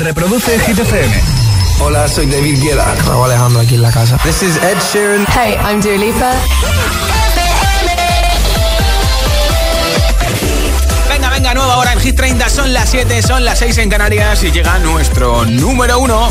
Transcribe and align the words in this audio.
Reproduce 0.00 0.58
Hit 0.60 0.78
FM. 0.78 1.22
Hola, 1.80 2.08
soy 2.08 2.24
David 2.24 2.62
Guetta. 2.62 2.94
Raúl 3.06 3.26
Alejandro 3.26 3.60
aquí 3.60 3.74
en 3.74 3.82
la 3.82 3.92
casa. 3.92 4.16
This 4.22 4.42
is 4.42 4.56
Ed 4.56 4.78
Sheeran. 4.92 5.26
Hey, 5.28 5.58
I'm 5.62 5.80
Dua 5.82 5.96
Lipa. 5.98 6.32
Venga, 11.08 11.28
venga, 11.28 11.54
nueva 11.54 11.76
hora 11.76 11.92
en 11.92 12.00
Hit 12.00 12.16
30. 12.16 12.48
Son 12.48 12.72
las 12.72 12.88
7, 12.88 13.22
son 13.22 13.44
las 13.44 13.58
6 13.58 13.76
en 13.78 13.90
Canarias 13.90 14.42
y 14.42 14.50
llega 14.50 14.78
nuestro 14.78 15.44
número 15.44 15.98
uno. 15.98 16.30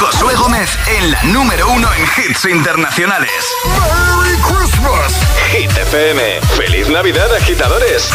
Josué 0.00 0.34
Gómez 0.34 0.78
en 0.98 1.10
la 1.10 1.22
número 1.24 1.70
uno 1.70 1.86
en 1.92 2.02
hits 2.04 2.46
internacionales. 2.46 3.30
¡Merry 3.66 4.34
Christmas! 4.38 5.12
Hit 5.52 5.70
FM. 5.70 6.40
¡Feliz 6.56 6.88
Navidad, 6.88 7.26
agitadores! 7.36 8.08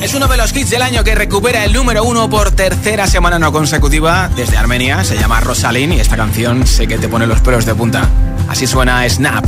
Es 0.00 0.14
uno 0.14 0.28
de 0.28 0.36
los 0.36 0.54
hits 0.54 0.70
del 0.70 0.82
año 0.82 1.02
que 1.02 1.16
recupera 1.16 1.64
el 1.64 1.72
número 1.72 2.04
uno 2.04 2.30
por 2.30 2.52
tercera 2.52 3.08
semana 3.08 3.40
no 3.40 3.50
consecutiva 3.50 4.30
desde 4.36 4.58
Armenia. 4.58 5.02
Se 5.02 5.18
llama 5.18 5.40
Rosalind 5.40 5.94
y 5.94 6.00
esta 6.00 6.16
canción 6.16 6.68
sé 6.68 6.86
que 6.86 6.98
te 6.98 7.08
pone 7.08 7.26
los 7.26 7.40
pelos 7.40 7.66
de 7.66 7.74
punta. 7.74 8.08
Así 8.48 8.68
suena 8.68 9.08
Snap. 9.08 9.44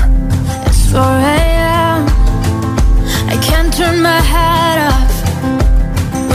It's 0.67 0.91
4 0.91 1.01
a.m. 1.01 2.07
I 3.31 3.39
can't 3.47 3.73
turn 3.73 4.03
my 4.03 4.21
head 4.21 4.89
off. 4.89 5.06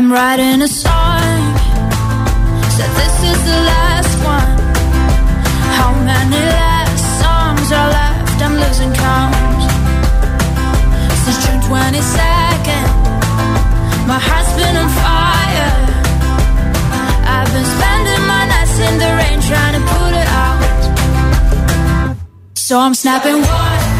I'm 0.00 0.10
writing 0.10 0.62
a 0.62 0.68
song. 0.68 1.56
Said 2.76 2.90
this 3.00 3.16
is 3.30 3.44
the 3.44 3.58
last 3.72 4.14
one. 4.24 4.56
How 5.76 5.92
many 5.92 6.40
last 6.56 7.04
songs 7.20 7.70
are 7.70 7.90
left? 7.90 8.40
I'm 8.40 8.54
losing 8.54 8.92
count. 8.94 9.34
Since 11.22 11.44
June 11.44 11.60
22nd, 11.68 12.88
my 14.06 14.18
heart's 14.18 14.52
been 14.56 14.76
on 14.76 14.88
fire. 14.88 15.19
Trying 19.50 19.74
to 19.74 19.82
put 19.94 20.12
it 20.22 20.28
out. 20.28 20.60
So 22.54 22.78
I'm 22.78 22.94
snapping 22.94 23.40
one, 23.42 23.99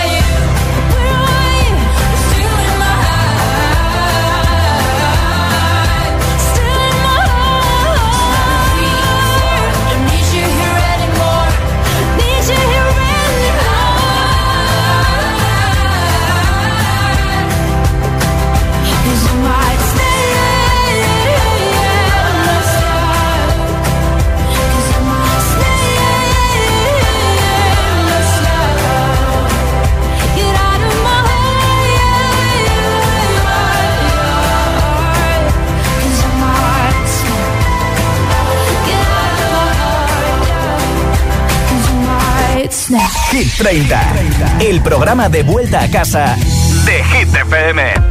Hit 43.41 43.57
30, 43.57 44.13
el 44.59 44.81
programa 44.81 45.27
de 45.27 45.41
vuelta 45.41 45.81
a 45.81 45.89
casa 45.89 46.35
de 46.85 47.03
Hit 47.05 47.33
FM. 47.33 48.10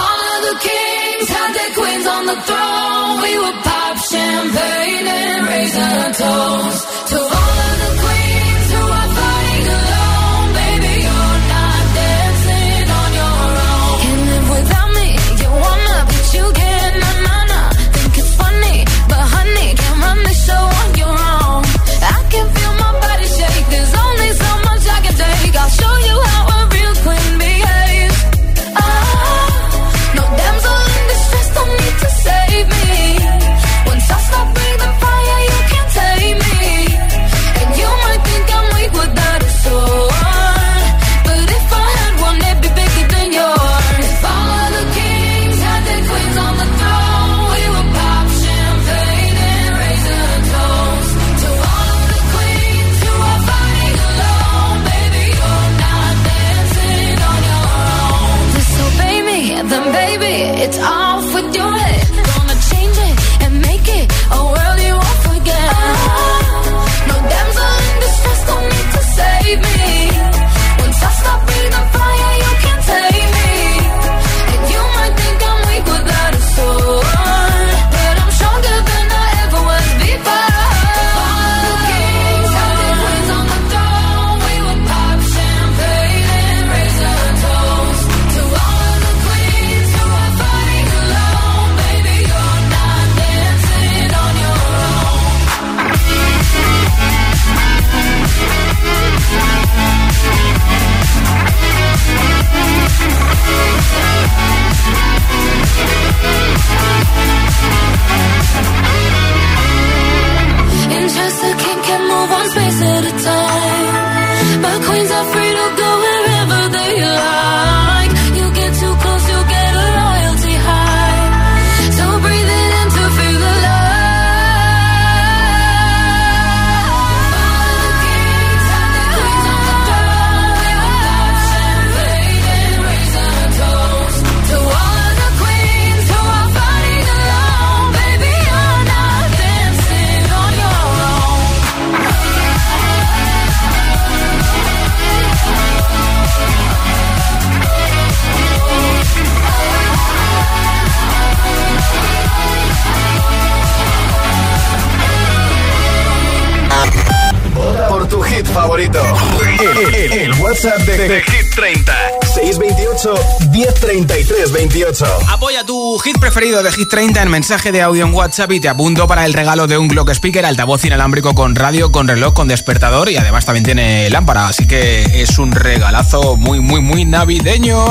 De, 160.85 161.21
Hit 161.21 161.55
30. 161.55 161.93
628 162.33 163.13
1033 163.51 164.51
28. 164.51 165.05
Apoya 165.29 165.63
tu 165.65 165.99
hit 165.99 166.17
preferido 166.19 166.63
de 166.63 166.71
Hit 166.71 166.89
30 166.89 167.21
en 167.21 167.29
mensaje 167.29 167.71
de 167.71 167.81
audio 167.81 168.05
en 168.05 168.13
WhatsApp 168.13 168.51
y 168.51 168.59
te 168.59 168.69
apunto 168.69 169.07
para 169.07 169.25
el 169.25 169.33
regalo 169.33 169.67
de 169.67 169.77
un 169.77 169.87
Glock 169.87 170.09
Speaker, 170.11 170.45
altavoz 170.45 170.85
inalámbrico 170.85 171.35
con 171.35 171.55
radio, 171.55 171.91
con 171.91 172.07
reloj, 172.07 172.33
con 172.33 172.47
despertador 172.47 173.09
y 173.09 173.17
además 173.17 173.45
también 173.45 173.65
tiene 173.65 174.09
lámpara. 174.09 174.47
Así 174.47 174.65
que 174.65 175.21
es 175.21 175.37
un 175.39 175.51
regalazo 175.51 176.37
muy, 176.37 176.59
muy, 176.59 176.81
muy 176.81 177.05
navideño. 177.05 177.85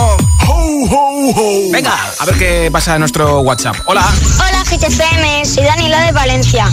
Venga, 1.70 1.96
a 2.18 2.24
ver 2.24 2.34
qué 2.36 2.70
pasa 2.72 2.94
en 2.94 3.00
nuestro 3.00 3.40
WhatsApp. 3.40 3.76
Hola. 3.86 4.06
Hola 4.36 4.64
GTFM, 4.64 5.44
soy 5.44 5.64
Danilo 5.64 5.98
de 5.98 6.12
Valencia. 6.12 6.66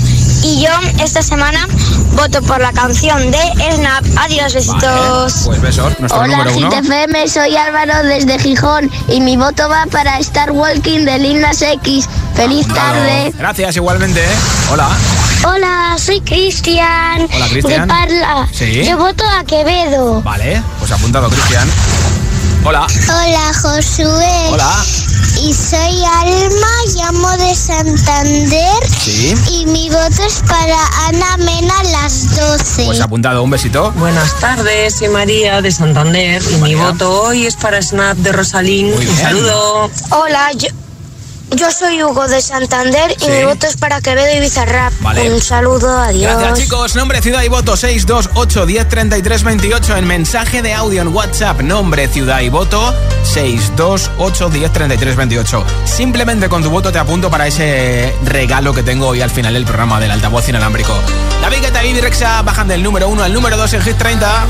Y 0.47 0.61
yo 0.61 0.69
esta 1.03 1.21
semana 1.21 1.67
voto 2.13 2.41
por 2.41 2.61
la 2.61 2.71
canción 2.71 3.31
de 3.31 3.37
Snap. 3.75 4.05
Adiós, 4.17 4.53
besitos. 4.53 5.41
pues 5.43 5.59
besos, 5.59 5.99
nuestro 5.99 6.21
Hola 6.21 6.37
número 6.37 6.55
uno. 6.55 6.69
GTFM, 6.69 7.27
soy 7.27 7.57
Álvaro 7.57 8.07
desde 8.07 8.39
Gijón 8.39 8.89
y 9.09 9.19
mi 9.19 9.35
voto 9.35 9.67
va 9.67 9.87
para 9.91 10.17
Star 10.19 10.51
Walking 10.51 11.03
de 11.03 11.19
Lindas 11.19 11.61
X. 11.61 12.07
Feliz 12.33 12.65
tarde. 12.65 13.33
Gracias, 13.37 13.75
igualmente. 13.75 14.23
¿eh? 14.23 14.35
Hola. 14.71 14.87
Hola, 15.43 15.97
soy 15.99 16.21
Cristian. 16.21 17.27
Hola, 17.29 17.47
Cristian. 17.49 17.81
De 17.81 17.87
Parla. 17.87 18.47
Sí. 18.53 18.85
Yo 18.85 18.97
voto 18.97 19.25
a 19.27 19.43
Quevedo. 19.43 20.21
Vale, 20.21 20.63
pues 20.79 20.89
apuntado, 20.91 21.27
Cristian. 21.27 21.67
Hola. 22.63 22.87
Hola, 23.09 23.51
Josué. 23.53 24.47
Hola. 24.49 24.85
Y 25.41 25.53
soy 25.53 26.03
Alma, 26.03 26.67
llamo 26.95 27.29
de 27.37 27.55
Santander. 27.55 28.87
Sí. 28.99 29.35
Y 29.51 29.65
mi 29.67 29.89
voto 29.89 30.23
es 30.27 30.41
para 30.47 30.77
Ana 31.07 31.37
Mena 31.37 31.79
a 31.79 31.83
las 31.83 32.35
12. 32.35 32.85
Pues 32.85 33.01
apuntado, 33.01 33.43
un 33.43 33.49
besito. 33.49 33.91
Buenas 33.93 34.33
tardes, 34.39 34.95
soy 34.95 35.09
María 35.09 35.61
de 35.61 35.71
Santander 35.71 36.41
y 36.51 36.55
mi 36.57 36.75
voto 36.75 37.21
hoy 37.23 37.45
es 37.45 37.55
para 37.55 37.81
Snap 37.81 38.17
de 38.17 38.31
Rosalín. 38.31 38.87
Muy 38.87 38.95
Un 38.95 39.05
bien. 39.05 39.17
saludo. 39.17 39.91
Hola, 40.09 40.51
yo, 40.53 40.67
yo 41.51 41.71
soy 41.71 42.03
Hugo 42.03 42.27
de 42.27 42.41
Santander 42.41 43.15
y 43.19 43.23
Sí. 43.25 43.31
mi 43.31 43.43
voto 43.45 43.67
es 43.67 43.77
para 43.77 44.01
Quevedo 44.01 44.35
y 44.35 44.39
Bizarrap. 44.39 44.93
Vale. 45.01 45.31
Un 45.33 45.41
saludo, 45.41 45.97
adiós. 45.97 46.37
Gracias 46.39 46.59
chicos, 46.59 46.95
nombre, 46.95 47.21
ciudad 47.21 47.41
y 47.43 47.47
voto 47.47 47.75
628 47.77 48.65
1033 48.65 49.43
28 49.43 49.97
en 49.97 50.07
mensaje 50.07 50.61
de 50.61 50.73
audio 50.73 51.01
en 51.01 51.09
WhatsApp, 51.09 51.61
nombre, 51.61 52.07
ciudad 52.07 52.41
y 52.41 52.49
voto 52.49 52.93
628 53.23 54.49
1033 54.49 55.15
28. 55.15 55.65
Simplemente 55.85 56.49
con 56.49 56.61
tu 56.63 56.69
voto 56.69 56.91
te 56.91 56.99
apunto 56.99 57.29
para 57.29 57.47
ese 57.47 58.13
regalo 58.23 58.73
que 58.73 58.83
tengo 58.83 59.07
hoy 59.07 59.21
al 59.21 59.29
final 59.31 59.53
del 59.53 59.65
programa 59.65 59.99
del 59.99 60.11
altavoz 60.11 60.47
inalámbrico. 60.49 60.93
David 61.41 61.61
Guetta 61.61 61.83
y 61.83 61.99
Rexa 62.01 62.41
bajan 62.41 62.67
del 62.67 62.83
número 62.83 63.07
1 63.07 63.23
al 63.23 63.33
número 63.33 63.55
2 63.57 63.73
en 63.73 63.81
Hit 63.81 63.97
30. 63.97 64.45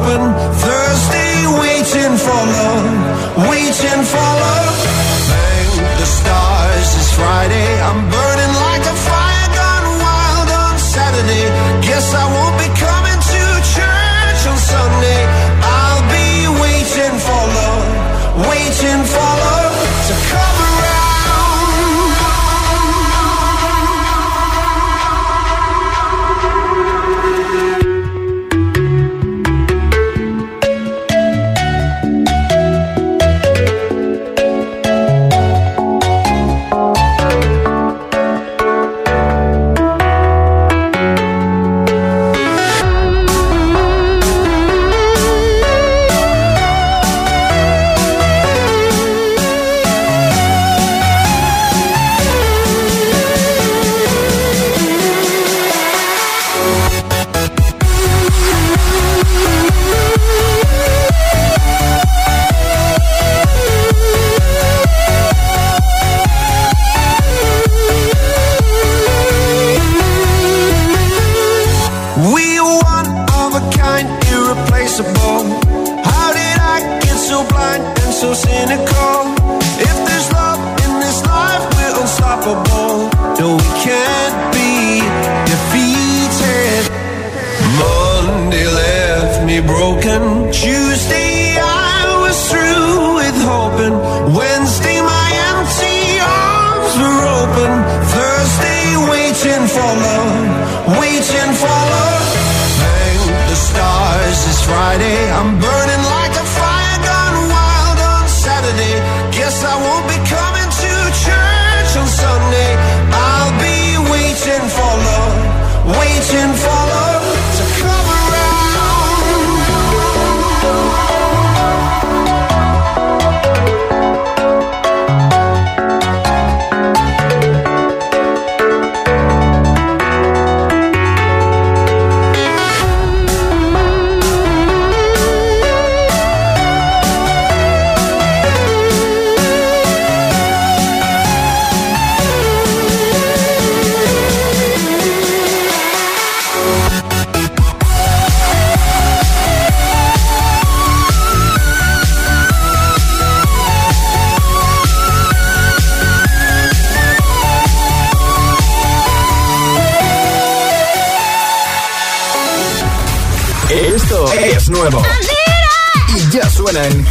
open, 0.00 0.22
thirsty, 0.64 1.30
waiting 1.60 2.16
for 2.16 2.40
love, 2.56 3.48
waiting 3.48 4.02
for 4.12 4.28
love. 4.44 4.76
Thank 5.30 5.98
the 5.98 6.06
stars, 6.06 6.88
it's 6.98 7.12
Friday, 7.14 7.80
I'm 7.82 8.10
burning. 8.10 8.29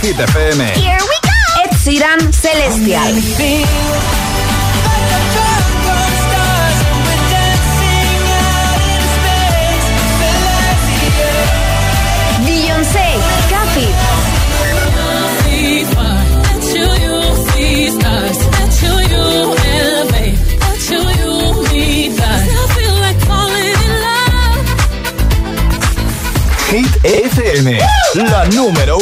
Hit 0.01 0.15
FM. 0.15 0.78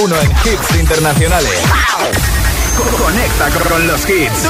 uno 0.04 0.16
en 0.20 0.32
hits 0.32 0.76
internacionales. 0.80 1.60
Conecta 2.98 3.50
con 3.68 3.88
los 3.88 4.10
hits. 4.10 4.44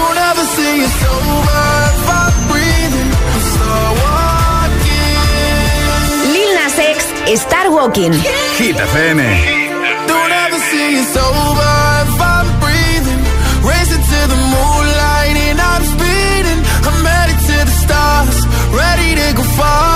Lil 6.31 6.55
Nas 6.55 6.77
X, 6.77 7.05
Star 7.41 7.69
Walking. 7.69 8.11
Hit 8.57 8.77
FM. 8.77 9.67
To 10.07 10.13
Ready 18.73 19.15
to 19.15 19.33
go 19.35 19.43
far. 19.43 19.87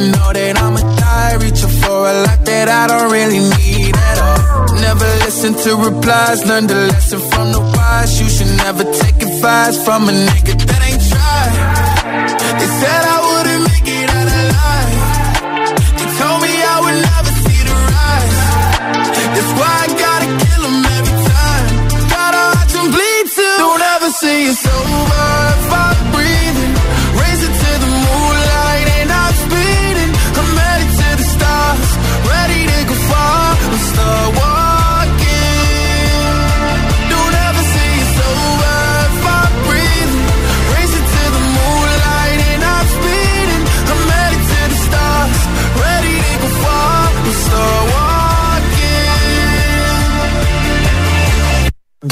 know 0.00 0.32
that 0.32 0.54
I'm 0.56 0.76
a 0.76 0.82
die, 0.98 1.34
reaching 1.44 1.74
for 1.82 2.08
a 2.08 2.14
lot 2.24 2.40
that 2.44 2.68
I 2.68 2.86
don't 2.90 3.10
really 3.12 3.38
need 3.38 3.94
at 3.96 4.18
all. 4.18 4.74
Never 4.80 5.08
listen 5.24 5.52
to 5.64 5.70
replies, 5.76 6.46
learn 6.46 6.66
the 6.66 6.88
lesson 6.92 7.20
from 7.30 7.52
the 7.52 7.60
wise. 7.60 8.20
You 8.20 8.28
should 8.28 8.52
never 8.64 8.84
take 8.84 9.16
advice 9.22 9.76
from 9.84 10.08
a 10.08 10.12
nigga 10.12 10.54
that 10.68 10.80
ain't 10.88 11.02
tried. 11.10 11.54
They 12.58 12.70
said 12.80 13.02
I 13.04 13.09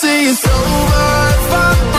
say 0.00 0.24
it's 0.24 0.46
over 0.46 1.89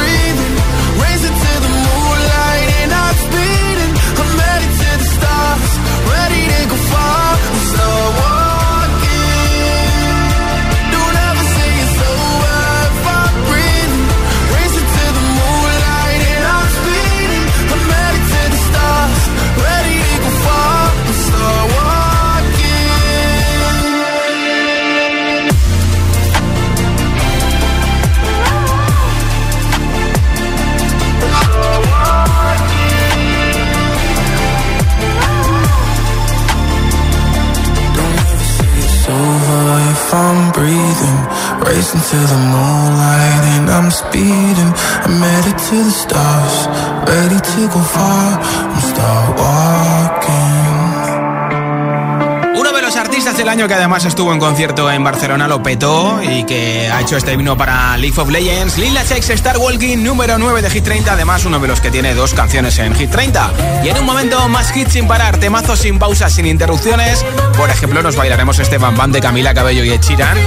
que 53.71 53.75
además 53.75 54.03
estuvo 54.03 54.33
en 54.33 54.39
concierto 54.39 54.91
en 54.91 55.01
Barcelona, 55.01 55.47
lo 55.47 55.63
petó 55.63 56.21
y 56.21 56.43
que 56.43 56.89
ha 56.91 56.99
hecho 56.99 57.15
este 57.15 57.31
himno 57.31 57.55
para 57.55 57.95
League 57.95 58.19
of 58.19 58.29
Legends. 58.29 58.77
Lil 58.77 58.93
Nas 58.93 59.09
X 59.11 59.29
Star 59.29 59.57
Walking, 59.59 59.99
número 59.99 60.37
9 60.37 60.61
de 60.61 60.69
Hit 60.69 60.83
30, 60.83 61.13
además 61.13 61.45
uno 61.45 61.57
de 61.57 61.69
los 61.69 61.79
que 61.79 61.89
tiene 61.89 62.13
dos 62.13 62.33
canciones 62.33 62.77
en 62.79 62.93
Hit 62.93 63.11
30. 63.11 63.81
Y 63.85 63.87
en 63.87 63.97
un 63.97 64.05
momento 64.05 64.45
más 64.49 64.75
hits 64.75 64.91
sin 64.91 65.07
parar, 65.07 65.37
temazos 65.37 65.79
sin 65.79 65.99
pausas, 65.99 66.33
sin 66.33 66.47
interrupciones. 66.47 67.23
Por 67.55 67.69
ejemplo, 67.69 68.03
nos 68.03 68.17
bailaremos 68.17 68.59
este 68.59 68.77
Bam 68.77 68.97
Bam 68.97 69.13
de 69.13 69.21
Camila 69.21 69.53
Cabello 69.53 69.85
y 69.85 69.91
Ed 69.91 70.01
Sheeran. 70.01 70.37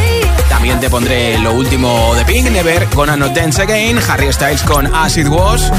También 0.51 0.79
te 0.79 0.91
pondré 0.91 1.39
lo 1.39 1.55
último 1.55 2.15
de 2.15 2.27
Pink, 2.27 2.51
Never 2.51 2.87
Gonna 2.95 3.17
Not 3.17 3.33
Dance 3.33 3.63
Again, 3.63 4.01
Harry 4.07 4.31
Styles 4.35 4.63
con 4.65 4.95
As 4.95 5.17
It 5.17 5.29
Was, 5.29 5.73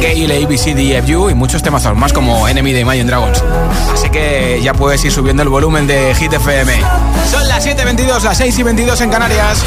Gale, 0.00 0.42
ABCDFU 0.42 1.28
y 1.28 1.34
muchos 1.34 1.62
temazos 1.62 1.94
más 1.98 2.14
como 2.14 2.48
Enemy 2.48 2.72
de 2.72 2.80
Imagine 2.80 3.04
Dragons. 3.04 3.44
Así 4.10 4.18
que 4.18 4.60
ya 4.60 4.74
puedes 4.74 5.04
ir 5.04 5.12
subiendo 5.12 5.44
el 5.44 5.48
volumen 5.48 5.86
de 5.86 6.12
Hit 6.16 6.32
FM. 6.32 6.72
Son 7.30 7.46
las 7.46 7.64
7.22, 7.64 8.22
las 8.22 8.38
6 8.38 8.58
y 8.58 8.62
22 8.64 9.00
en 9.02 9.10
Canarias. 9.10 9.62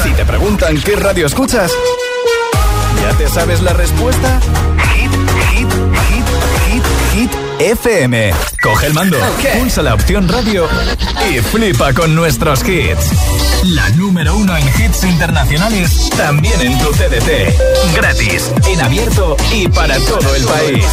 Si 0.00 0.10
te 0.10 0.24
preguntan 0.24 0.80
qué 0.80 0.94
radio 0.94 1.26
escuchas, 1.26 1.72
¿ya 3.02 3.16
te 3.16 3.28
sabes 3.28 3.62
la 3.62 3.72
respuesta? 3.72 4.38
Hit, 4.94 5.10
hit, 5.50 5.68
hit, 6.08 6.24
hit, 6.68 6.84
hit 7.14 7.30
FM. 7.58 8.32
Coge 8.62 8.86
el 8.86 8.94
mando, 8.94 9.18
pulsa 9.58 9.82
la 9.82 9.94
opción 9.94 10.28
radio 10.28 10.68
y 11.28 11.40
flipa 11.40 11.92
con 11.94 12.14
nuestros 12.14 12.62
hits. 12.62 13.10
La 13.64 13.88
número 13.90 14.36
uno 14.36 14.56
en 14.56 14.68
hits 14.68 15.02
internacionales, 15.02 16.10
también 16.16 16.60
en 16.60 16.78
tu 16.78 16.92
CDT. 16.92 17.96
Gratis, 17.96 18.52
en 18.68 18.80
abierto 18.80 19.36
y 19.52 19.66
para 19.66 19.98
todo 19.98 20.32
el 20.36 20.44
país. 20.44 20.84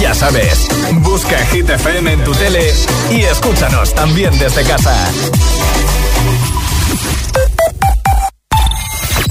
Ya 0.00 0.14
sabes, 0.14 0.67
busca 0.96 1.38
Hit 1.46 1.68
FM 1.68 2.12
en 2.12 2.24
tu 2.24 2.32
tele 2.32 2.72
y 3.10 3.22
escúchanos 3.22 3.94
también 3.94 4.36
desde 4.38 4.62
casa. 4.64 4.94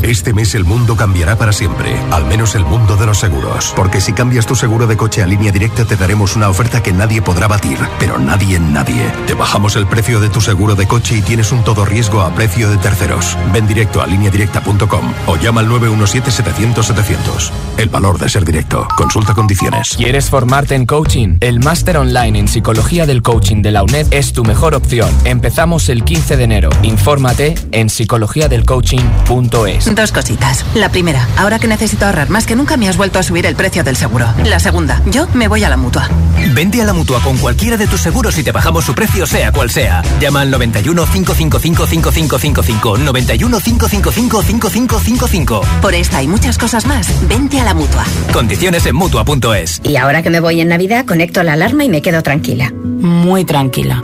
Este 0.07 0.33
mes 0.33 0.55
el 0.55 0.63
mundo 0.63 0.95
cambiará 0.95 1.37
para 1.37 1.51
siempre, 1.51 1.99
al 2.11 2.25
menos 2.25 2.55
el 2.55 2.63
mundo 2.63 2.95
de 2.95 3.05
los 3.05 3.17
seguros. 3.17 3.73
Porque 3.75 3.99
si 3.99 4.13
cambias 4.13 4.45
tu 4.45 4.55
seguro 4.55 4.87
de 4.87 4.95
coche 4.95 5.21
a 5.21 5.27
línea 5.27 5.51
directa 5.51 5.83
te 5.83 5.97
daremos 5.97 6.37
una 6.37 6.47
oferta 6.47 6.81
que 6.81 6.93
nadie 6.93 7.21
podrá 7.21 7.49
batir, 7.49 7.77
pero 7.99 8.17
nadie 8.17 8.57
nadie. 8.57 9.11
Te 9.25 9.33
bajamos 9.33 9.75
el 9.75 9.85
precio 9.85 10.21
de 10.21 10.29
tu 10.29 10.39
seguro 10.39 10.75
de 10.75 10.87
coche 10.87 11.17
y 11.17 11.21
tienes 11.21 11.51
un 11.51 11.61
todo 11.65 11.83
riesgo 11.83 12.21
a 12.21 12.33
precio 12.33 12.69
de 12.69 12.77
terceros. 12.77 13.37
Ven 13.51 13.67
directo 13.67 14.01
a 14.01 14.07
lineadirecta.com 14.07 15.13
o 15.27 15.35
llama 15.35 15.59
al 15.59 15.67
917-700-700. 15.67 17.51
El 17.75 17.89
valor 17.89 18.17
de 18.17 18.29
ser 18.29 18.45
directo. 18.45 18.87
Consulta 18.95 19.33
condiciones. 19.33 19.97
¿Quieres 19.97 20.29
formarte 20.29 20.75
en 20.75 20.85
coaching? 20.85 21.35
El 21.41 21.59
máster 21.59 21.97
online 21.97 22.39
en 22.39 22.47
psicología 22.47 23.05
del 23.05 23.21
coaching 23.21 23.61
de 23.61 23.73
la 23.73 23.83
UNED 23.83 24.07
es 24.11 24.31
tu 24.31 24.45
mejor 24.45 24.73
opción. 24.73 25.09
Empezamos 25.25 25.89
el 25.89 26.05
15 26.05 26.37
de 26.37 26.43
enero. 26.45 26.69
Infórmate 26.81 27.55
en 27.73 27.89
psicologiadelcoaching.es. 27.89 29.96
Dos 29.97 30.11
cositas. 30.11 30.63
La 30.75 30.89
primera, 30.89 31.27
ahora 31.37 31.57
que 31.57 31.67
necesito 31.67 32.05
ahorrar 32.05 32.29
más 32.29 32.45
que 32.45 32.55
nunca 32.55 32.77
me 32.77 32.87
has 32.87 32.97
vuelto 32.97 33.17
a 33.17 33.23
subir 33.23 33.47
el 33.47 33.55
precio 33.55 33.83
del 33.83 33.95
seguro. 33.95 34.27
La 34.45 34.59
segunda, 34.59 35.01
yo 35.07 35.27
me 35.33 35.47
voy 35.47 35.63
a 35.63 35.69
la 35.69 35.77
mutua. 35.77 36.07
Vente 36.53 36.79
a 36.83 36.85
la 36.85 36.93
mutua 36.93 37.19
con 37.23 37.35
cualquiera 37.39 37.77
de 37.77 37.87
tus 37.87 38.01
seguros 38.01 38.37
y 38.37 38.43
te 38.43 38.51
bajamos 38.51 38.85
su 38.85 38.93
precio, 38.93 39.25
sea 39.25 39.51
cual 39.51 39.71
sea. 39.71 40.03
Llama 40.19 40.41
al 40.41 40.51
91 40.51 41.03
555 41.03 41.87
5555. 41.87 42.97
91 42.99 43.59
555 43.59 44.43
5555. 44.43 45.61
Por 45.81 45.95
esta 45.95 46.21
y 46.21 46.27
muchas 46.27 46.59
cosas 46.59 46.85
más, 46.85 47.11
vente 47.27 47.59
a 47.59 47.63
la 47.63 47.73
mutua. 47.73 48.05
Condiciones 48.31 48.85
en 48.85 48.95
mutua.es. 48.95 49.81
Y 49.83 49.95
ahora 49.95 50.21
que 50.21 50.29
me 50.29 50.39
voy 50.39 50.61
en 50.61 50.67
Navidad, 50.67 51.05
conecto 51.05 51.41
la 51.41 51.53
alarma 51.53 51.83
y 51.83 51.89
me 51.89 52.03
quedo 52.03 52.21
tranquila. 52.21 52.71
Muy 52.71 53.45
tranquila. 53.45 54.03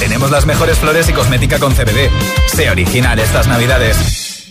Tenemos 0.00 0.30
las 0.30 0.46
mejores 0.46 0.78
flores 0.78 1.08
y 1.08 1.12
cosmética 1.12 1.58
con 1.58 1.74
CBD. 1.74 2.10
Sé 2.48 2.70
original 2.70 3.18
estas 3.18 3.46
navidades. 3.46 4.50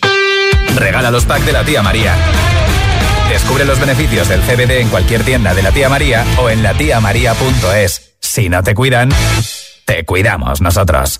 Regala 0.75 1.11
los 1.11 1.25
packs 1.25 1.45
de 1.45 1.51
la 1.51 1.63
tía 1.63 1.83
María. 1.83 2.15
Descubre 3.29 3.65
los 3.65 3.79
beneficios 3.79 4.27
del 4.27 4.41
CBD 4.41 4.81
en 4.81 4.89
cualquier 4.89 5.23
tienda 5.23 5.53
de 5.53 5.63
la 5.63 5.71
tía 5.71 5.89
María 5.89 6.25
o 6.37 6.49
en 6.49 6.63
latiamaría.es. 6.63 8.15
Si 8.19 8.49
no 8.49 8.63
te 8.63 8.73
cuidan, 8.73 9.09
te 9.85 10.05
cuidamos 10.05 10.61
nosotros. 10.61 11.19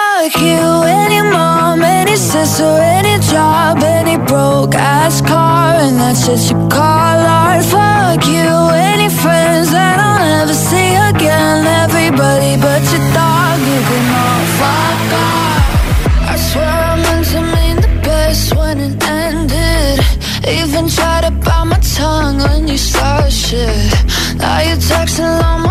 Fuck 0.21 0.39
you 0.39 0.83
and 0.85 1.11
your 1.11 1.31
mom, 1.31 1.81
any 1.81 2.15
sister, 2.15 2.63
any 2.63 3.17
job, 3.25 3.81
any 3.81 4.17
broke 4.17 4.75
ass 4.75 5.19
car, 5.19 5.73
and 5.81 5.97
that's 5.99 6.27
just 6.27 6.51
your 6.51 6.69
call 6.69 7.19
art. 7.41 7.65
Fuck 7.65 8.27
you, 8.27 8.51
any 8.91 9.09
friends 9.09 9.71
that 9.71 9.97
I'll 9.97 10.21
never 10.21 10.53
see 10.53 10.93
again. 11.09 11.65
Everybody 11.65 12.53
but 12.61 12.83
your 12.93 13.05
dog, 13.17 13.57
you 13.65 13.81
can 13.89 14.05
all 14.21 14.45
fuck 14.61 15.11
off. 15.25 16.29
I 16.29 16.35
swear 16.37 16.69
I 16.69 16.95
meant 17.01 17.25
to 17.33 17.41
mean 17.55 17.77
the 17.81 17.93
best 18.05 18.55
when 18.55 18.77
it 18.79 19.03
ended. 19.03 20.05
Even 20.47 20.87
tried 20.87 21.23
to 21.23 21.31
bite 21.31 21.63
my 21.63 21.79
tongue 21.97 22.37
when 22.37 22.67
you 22.67 22.77
started 22.77 23.33
shit. 23.33 23.89
Now 24.37 24.61
you're 24.61 24.77
texting 24.77 25.41
on 25.49 25.61
my 25.63 25.70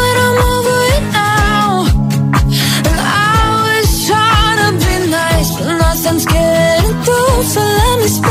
so 7.43 7.59
let 7.59 7.99
me 7.99 8.07
speak 8.07 8.30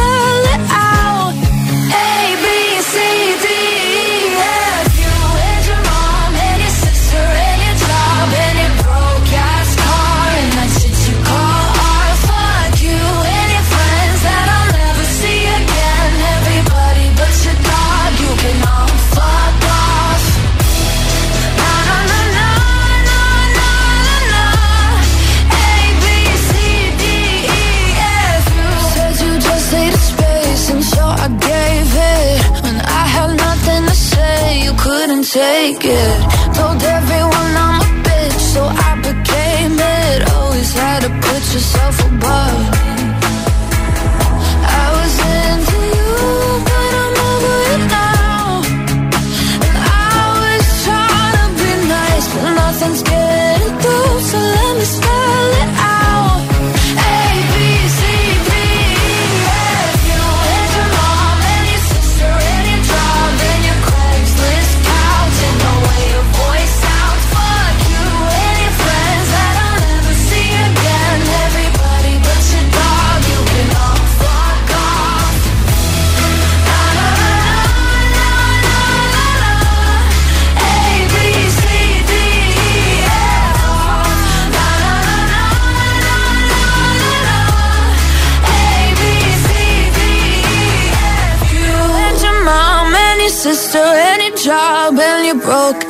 it. 35.85 36.40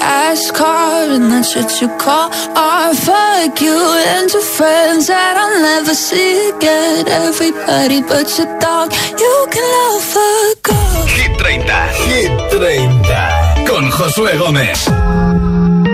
ass 0.00 0.50
car, 0.50 1.04
and 1.10 1.30
that's 1.30 1.54
what 1.56 1.70
you 1.80 1.88
call 1.98 2.30
art. 2.56 2.96
Fuck 2.96 3.60
you 3.60 3.78
and 4.14 4.30
your 4.32 4.42
friends 4.42 5.06
that 5.06 5.34
I'll 5.36 5.62
never 5.62 5.94
see 5.94 6.50
again. 6.50 7.08
Everybody 7.08 8.02
but 8.02 8.26
your 8.38 8.50
dog, 8.58 8.92
you 9.18 9.34
can 9.50 9.66
love 9.76 10.16
a 10.16 10.54
girl. 10.62 11.06
Hit 11.06 11.32
30, 11.38 11.60
Hit 12.06 12.32
30, 12.50 13.66
con 13.66 13.90
Josué 13.90 14.36
Gómez. 14.38 15.89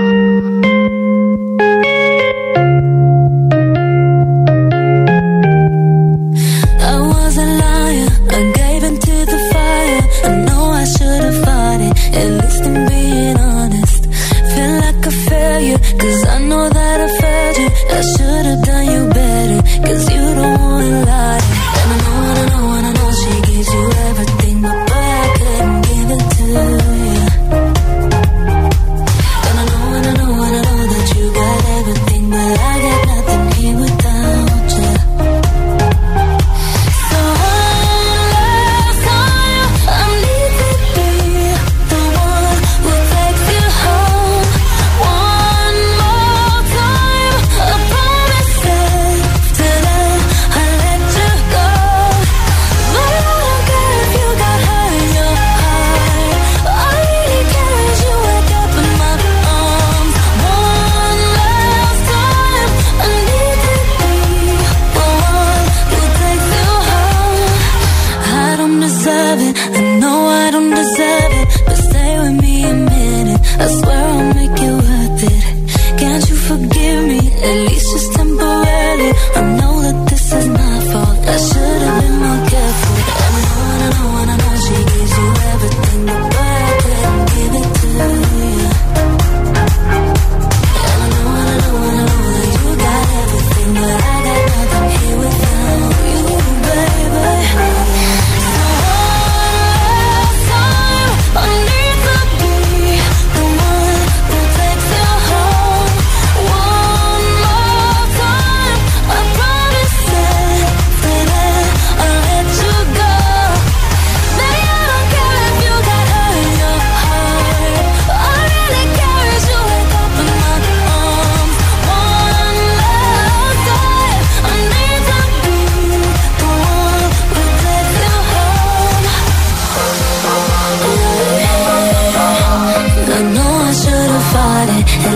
At 135.07 135.15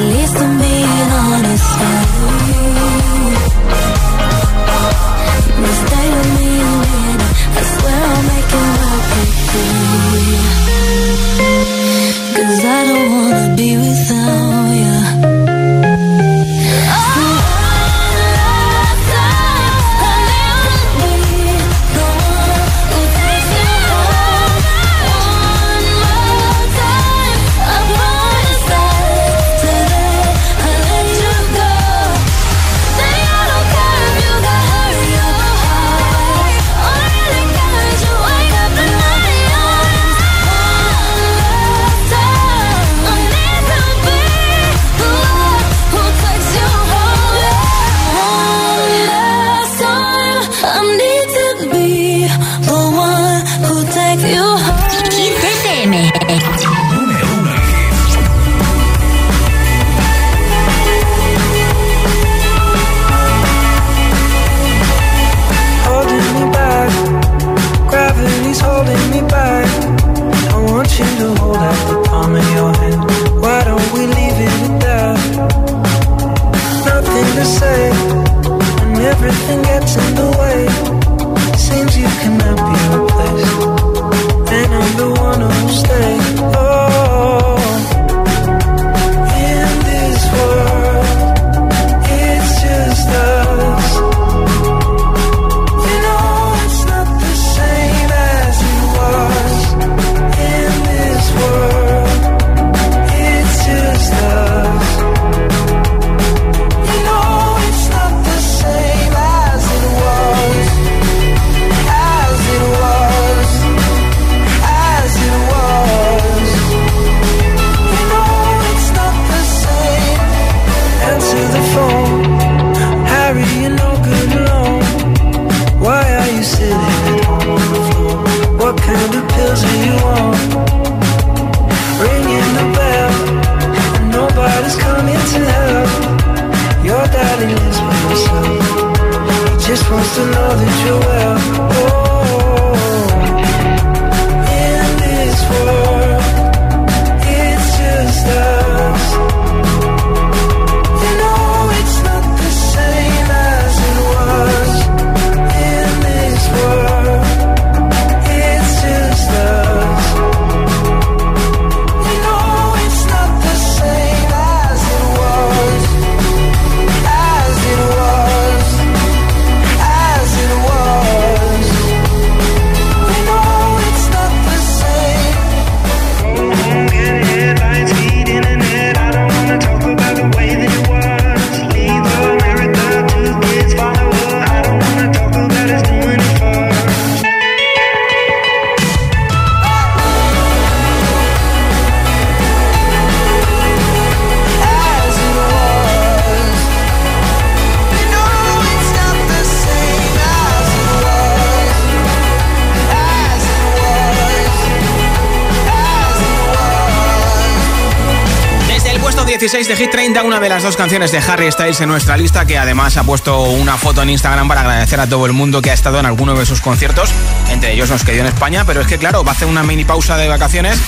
de 210.41 210.49
las 210.49 210.63
dos 210.63 210.77
canciones 210.77 211.13
de 211.13 211.19
Harry 211.19 211.53
Styles 211.53 211.81
en 211.83 211.89
nuestra 211.89 212.17
lista, 212.17 212.47
que 212.47 212.57
además 212.57 212.97
ha 212.97 213.05
puesto 213.05 213.43
una 213.43 213.77
foto 213.77 214.03
en 214.03 214.09
Instagram 214.09 214.49
para 214.49 214.63
agradecer 214.63 214.99
a 214.99 215.07
todo 215.07 215.27
el 215.27 215.33
mundo 215.33 215.61
que 215.61 215.71
ha 215.71 215.75
estado 215.75 216.01
en 216.01 216.07
alguno 216.07 216.35
de 216.35 216.47
sus 216.47 216.63
conciertos. 216.63 217.11
Entre 217.51 217.75
ellos 217.75 217.91
nos 217.91 218.05
quedó 218.05 218.21
en 218.21 218.27
España, 218.27 218.65
pero 218.65 218.81
es 218.81 218.87
que 218.87 218.97
claro, 218.97 219.23
va 219.23 219.33
a 219.33 219.35
hacer 219.35 219.49
una 219.49 219.63
mini 219.63 219.85
pausa 219.85 220.17
de 220.17 220.29
vacaciones 220.29 220.79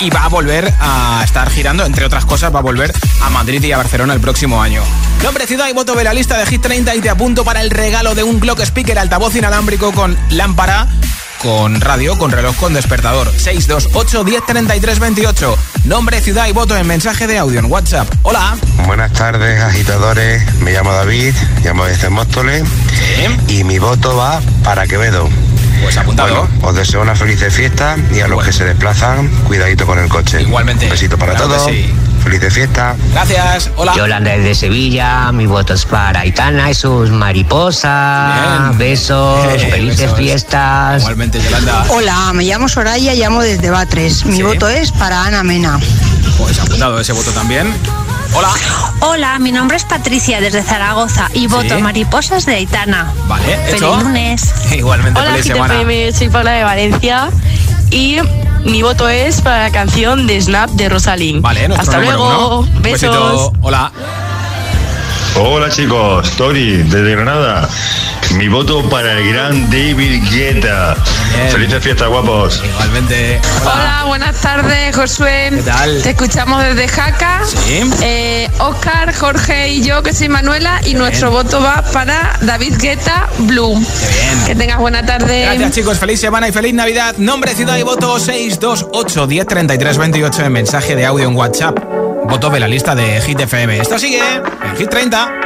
y 0.00 0.10
va 0.10 0.24
a 0.24 0.28
volver 0.28 0.74
a 0.80 1.22
estar 1.24 1.48
girando, 1.50 1.86
entre 1.86 2.04
otras 2.04 2.24
cosas, 2.24 2.52
va 2.52 2.58
a 2.58 2.62
volver 2.62 2.92
a 3.22 3.30
Madrid 3.30 3.62
y 3.62 3.70
a 3.70 3.76
Barcelona 3.76 4.12
el 4.12 4.20
próximo 4.20 4.60
año. 4.60 4.82
Nombre, 5.22 5.46
ciudad 5.46 5.68
y 5.68 5.72
voto 5.72 5.94
de 5.94 6.02
la 6.02 6.12
lista 6.12 6.36
de 6.36 6.44
Hit 6.46 6.62
30 6.62 6.96
y 6.96 7.00
te 7.00 7.08
apunto 7.08 7.44
para 7.44 7.60
el 7.60 7.70
regalo 7.70 8.16
de 8.16 8.24
un 8.24 8.40
Clock 8.40 8.60
Speaker 8.60 8.98
altavoz 8.98 9.36
inalámbrico 9.36 9.92
con 9.92 10.16
lámpara 10.30 10.88
con 11.42 11.80
radio, 11.80 12.16
con 12.18 12.30
reloj, 12.30 12.56
con 12.56 12.74
despertador. 12.74 13.30
628 13.30 14.24
1033 14.24 14.98
28. 14.98 15.58
Nombre, 15.84 16.20
ciudad 16.20 16.46
y 16.46 16.52
voto 16.52 16.76
en 16.76 16.86
mensaje 16.86 17.26
de 17.26 17.38
audio 17.38 17.60
en 17.60 17.70
WhatsApp. 17.70 18.08
Hola. 18.22 18.56
Buenas 18.86 19.12
tardes, 19.12 19.60
agitadores. 19.62 20.42
Me 20.60 20.72
llamo 20.72 20.92
David, 20.92 21.34
llamo 21.64 21.84
desde 21.84 22.08
Móstoles. 22.10 22.64
Y 23.48 23.64
mi 23.64 23.78
voto 23.78 24.16
va 24.16 24.40
para 24.62 24.86
Quevedo. 24.86 25.28
Pues 25.82 25.96
apuntado. 25.98 26.48
os 26.62 26.74
deseo 26.74 27.02
una 27.02 27.14
feliz 27.14 27.44
fiesta 27.50 27.96
y 28.12 28.20
a 28.20 28.28
los 28.28 28.42
que 28.42 28.52
se 28.52 28.64
desplazan, 28.64 29.28
cuidadito 29.46 29.86
con 29.86 29.98
el 29.98 30.08
coche. 30.08 30.42
Igualmente. 30.42 30.86
Un 30.86 30.90
besito 30.90 31.18
para 31.18 31.34
Claro 31.34 31.48
todos. 31.48 31.70
Sí. 32.32 32.38
Feliz 32.38 32.52
fiesta. 32.54 32.96
Gracias. 33.12 33.70
Hola. 33.76 33.94
Yolanda 33.94 34.30
desde 34.32 34.54
Sevilla, 34.54 35.30
mi 35.32 35.46
voto 35.46 35.74
es 35.74 35.84
para 35.84 36.20
Aitana 36.20 36.70
y 36.70 36.74
sus 36.74 37.10
mariposas. 37.10 38.76
Besos, 38.76 39.44
Eh, 39.54 39.68
felices 39.70 40.00
besos. 40.02 40.18
fiestas. 40.18 41.00
Igualmente, 41.02 41.40
Yolanda. 41.42 41.84
Hola, 41.88 42.32
me 42.34 42.44
llamo 42.44 42.68
Soraya, 42.68 43.14
llamo 43.14 43.42
desde 43.42 43.70
Batres. 43.70 44.24
Mi 44.26 44.36
Sí. 44.36 44.42
voto 44.42 44.68
es 44.68 44.92
para 44.92 45.24
Ana 45.24 45.42
Mena. 45.42 45.78
Pues 46.38 46.58
apuntado 46.58 47.00
ese 47.00 47.12
voto 47.12 47.30
también. 47.32 47.72
Hola. 48.34 48.50
Hola, 49.00 49.38
mi 49.38 49.50
nombre 49.52 49.76
es 49.78 49.84
Patricia 49.84 50.40
desde 50.40 50.62
Zaragoza 50.62 51.30
y 51.32 51.46
voto 51.46 51.78
Mariposas 51.80 52.44
de 52.44 52.56
Aitana. 52.56 53.10
Vale, 53.28 53.44
Feliz 53.66 53.74
hecho. 53.76 53.96
lunes. 54.02 54.42
Igualmente, 54.72 55.18
Hola, 55.18 55.30
feliz 55.30 55.46
semana. 55.46 55.74
Soy 56.12 56.28
Paula 56.28 56.50
de 56.52 56.64
Valencia 56.64 57.28
y 57.90 58.18
mi 58.64 58.82
voto 58.82 59.08
es 59.08 59.40
para 59.40 59.64
la 59.64 59.70
canción 59.70 60.26
de 60.26 60.40
Snap 60.40 60.70
de 60.70 60.88
Rosalín. 60.88 61.42
Vale, 61.42 61.66
Hasta 61.66 61.98
luego, 61.98 62.60
uno. 62.60 62.68
Besos. 62.80 63.00
besito. 63.00 63.52
Hola. 63.62 63.92
Hola 65.38 65.68
chicos, 65.68 66.30
Tori, 66.36 66.78
desde 66.78 67.10
Granada. 67.10 67.68
Mi 68.36 68.48
voto 68.48 68.88
para 68.88 69.12
el 69.12 69.28
gran 69.32 69.70
David 69.70 70.22
Guetta. 70.30 70.96
Felices 71.50 71.82
fiestas, 71.84 72.08
guapos. 72.08 72.62
Igualmente. 72.64 73.38
Hola, 73.62 74.04
buenas 74.06 74.40
tardes, 74.40 74.96
Josué. 74.96 75.50
¿Qué 75.50 75.62
tal? 75.62 76.02
Te 76.02 76.10
escuchamos 76.10 76.64
desde 76.64 76.88
Jaca. 76.88 77.42
Sí. 77.44 77.82
Eh, 78.02 78.48
Oscar, 78.60 79.14
Jorge 79.14 79.68
y 79.68 79.82
yo, 79.82 80.02
que 80.02 80.14
soy 80.14 80.30
Manuela, 80.30 80.80
y 80.86 80.94
nuestro 80.94 81.30
voto 81.30 81.60
va 81.60 81.82
para 81.92 82.38
David 82.40 82.76
Guetta. 82.80 83.28
Qué 83.36 83.44
bien. 83.44 84.46
Que 84.46 84.54
tengas 84.54 84.78
buena 84.78 85.04
tarde. 85.04 85.42
Gracias 85.42 85.72
chicos, 85.72 85.98
feliz 85.98 86.18
semana 86.18 86.48
y 86.48 86.52
feliz 86.52 86.72
Navidad. 86.72 87.14
Nombre, 87.18 87.54
ciudad 87.54 87.76
y 87.76 87.82
voto 87.82 88.18
628 88.18 89.26
1033 89.26 89.98
28 89.98 90.44
en 90.44 90.52
mensaje 90.52 90.96
de 90.96 91.04
audio 91.04 91.28
en 91.28 91.36
WhatsApp. 91.36 92.05
Voto 92.28 92.50
de 92.50 92.60
la 92.60 92.68
lista 92.68 92.94
de 92.94 93.20
Hit 93.20 93.40
FM. 93.40 93.78
Esto 93.78 93.98
sigue 93.98 94.20
en 94.20 94.76
Hit 94.76 94.90
30. 94.90 95.45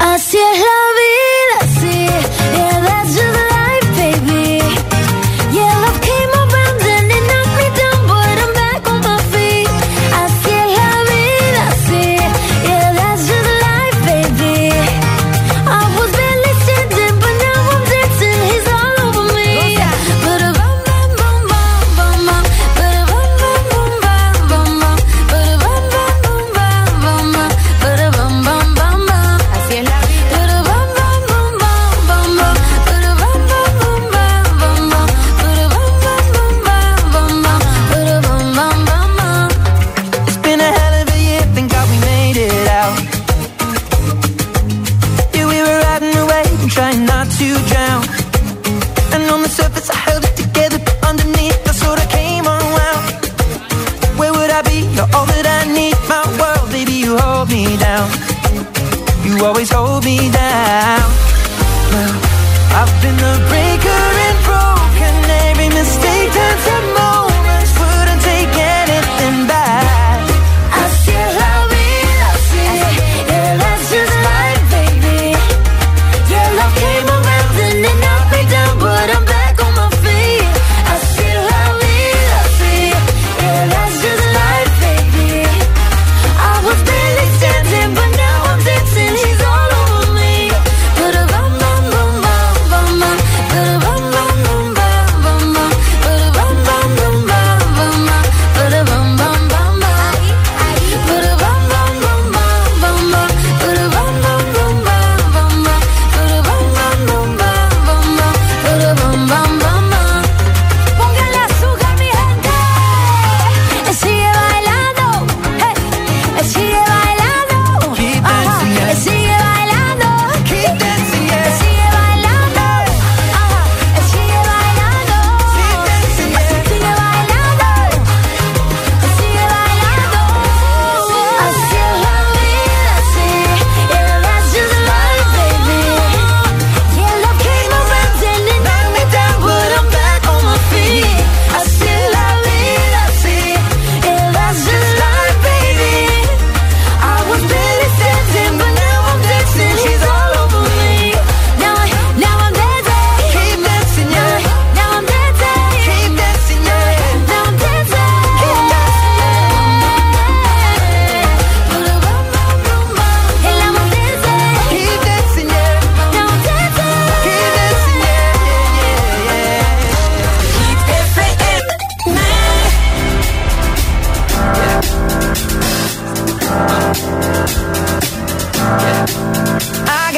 Así 0.00 0.38
es 0.38 0.58
la 0.58 0.80
vida, 0.98 1.17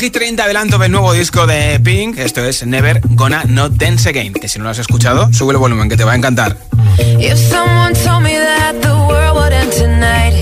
Hit 0.00 0.14
30 0.14 0.44
adelanto 0.44 0.78
del 0.78 0.90
nuevo 0.92 1.12
disco 1.12 1.46
de 1.46 1.78
Pink. 1.78 2.16
Esto 2.16 2.42
es 2.42 2.64
Never 2.64 3.02
Gonna 3.10 3.44
Not 3.44 3.72
Dance 3.72 4.08
Again. 4.08 4.32
Que 4.32 4.48
si 4.48 4.58
no 4.58 4.64
lo 4.64 4.70
has 4.70 4.78
escuchado, 4.78 5.30
sube 5.30 5.52
el 5.52 5.58
volumen 5.58 5.90
que 5.90 5.96
te 5.98 6.04
va 6.04 6.12
a 6.12 6.14
encantar. 6.14 6.56
If 7.18 7.36
someone 7.36 7.92
told 7.92 8.22
me 8.22 8.38
that 8.38 8.80
the 8.80 8.94
world 8.94 9.36
would 9.36 9.52
end 9.52 9.70
tonight, 9.72 10.32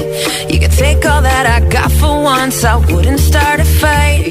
you 0.49 0.61
could 0.61 0.71
take 0.71 1.05
all 1.05 1.21
that 1.23 1.45
I 1.45 1.59
got 1.69 1.91
for 1.91 2.23
once, 2.23 2.63
I 2.65 2.77
wouldn't 2.77 3.19
start 3.19 3.59
a 3.59 3.65
fight. 3.65 4.29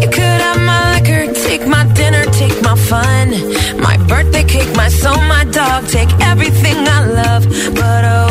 You 0.00 0.08
could 0.10 0.40
have 0.40 0.60
my 0.60 0.94
liquor, 0.94 1.26
take 1.32 1.66
my 1.66 1.84
dinner, 1.94 2.24
take 2.26 2.62
my 2.62 2.76
fun, 2.76 3.30
my 3.80 3.96
birthday 4.06 4.44
cake, 4.44 4.72
my 4.76 4.88
my 5.26 5.44
dog, 5.50 5.88
take 5.88 6.12
everything 6.20 6.76
I 6.86 7.04
love. 7.04 7.44
But 7.74 8.04
oh, 8.04 8.26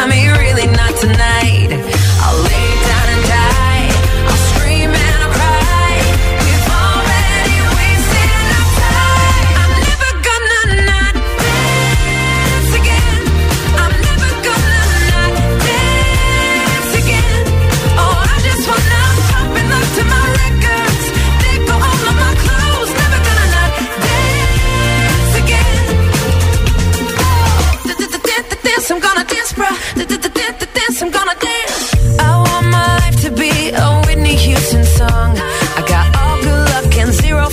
Lord, 0.00 0.12
don't 0.12 0.18
try 0.18 0.32
me 0.32 0.48
really 0.48 0.69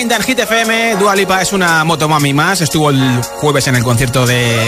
en 0.00 0.22
Hit 0.22 0.38
FM. 0.38 0.96
Dualipa 0.96 1.42
es 1.42 1.52
una 1.52 1.84
motomami 1.84 2.32
más. 2.32 2.62
Estuvo 2.62 2.88
el 2.88 3.20
jueves 3.22 3.66
en 3.68 3.76
el 3.76 3.84
concierto 3.84 4.24
de 4.24 4.58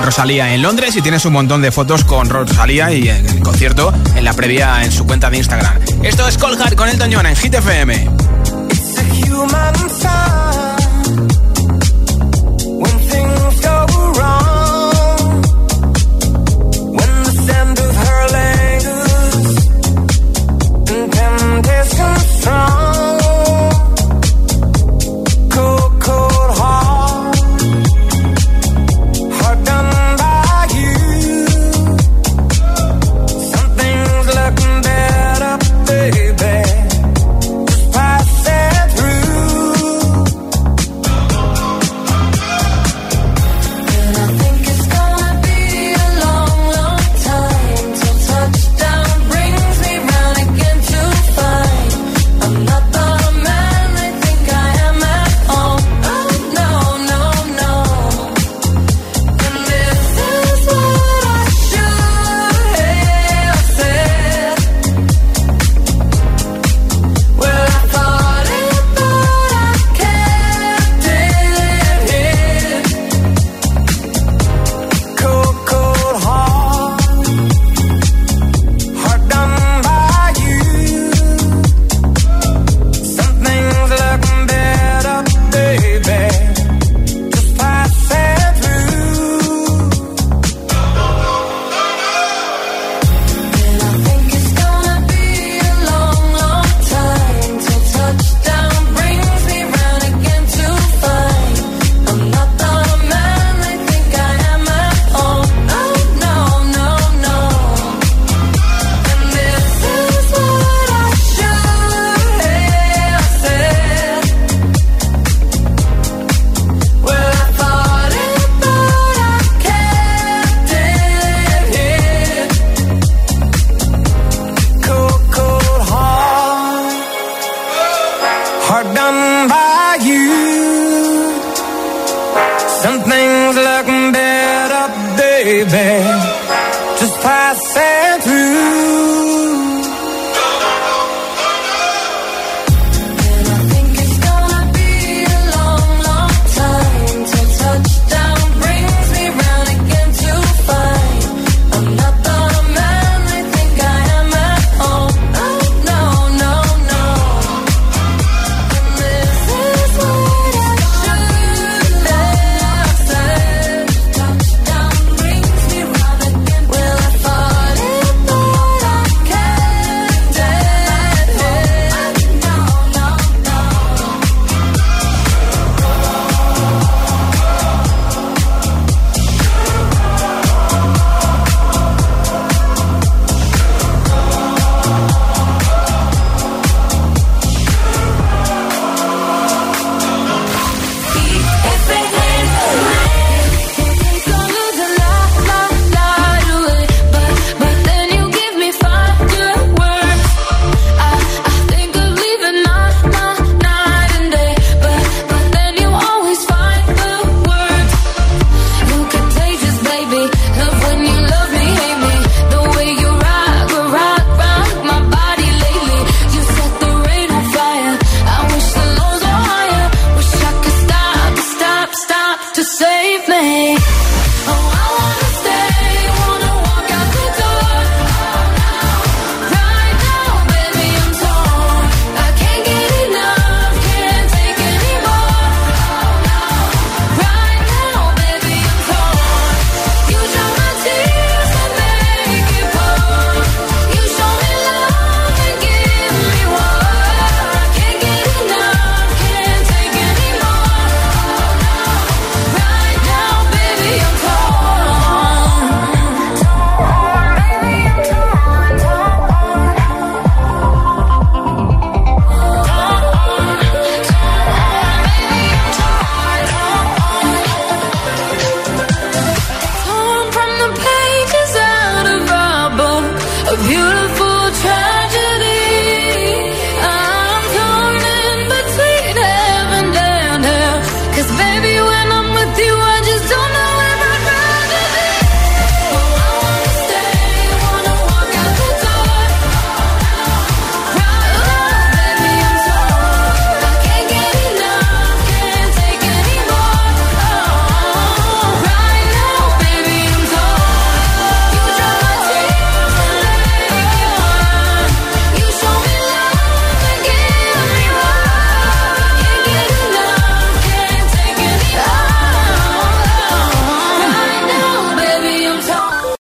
Rosalía 0.00 0.54
en 0.54 0.62
Londres 0.62 0.96
y 0.96 1.02
tienes 1.02 1.26
un 1.26 1.34
montón 1.34 1.60
de 1.60 1.70
fotos 1.70 2.04
con 2.04 2.30
Rosalía 2.30 2.90
y 2.90 3.06
en 3.08 3.28
el 3.28 3.40
concierto 3.40 3.92
en 4.16 4.24
la 4.24 4.32
previa 4.32 4.82
en 4.82 4.90
su 4.90 5.06
cuenta 5.06 5.28
de 5.28 5.36
Instagram. 5.36 5.78
Esto 6.02 6.26
es 6.26 6.38
Colgar 6.38 6.74
con 6.74 6.88
el 6.88 6.98
Tañón 6.98 7.26
en 7.26 7.36
Hit 7.36 7.54